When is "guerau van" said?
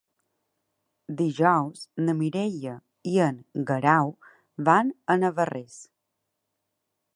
3.69-4.93